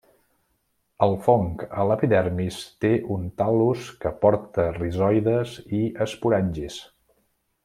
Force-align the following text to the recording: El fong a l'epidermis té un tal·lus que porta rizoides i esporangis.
El 1.07 1.11
fong 1.27 1.51
a 1.81 1.85
l'epidermis 1.91 2.57
té 2.85 2.91
un 3.17 3.29
tal·lus 3.43 3.93
que 4.07 4.15
porta 4.25 4.69
rizoides 4.81 5.57
i 5.83 5.87
esporangis. 6.09 6.85